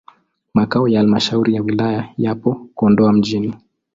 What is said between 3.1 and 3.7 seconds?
mjini.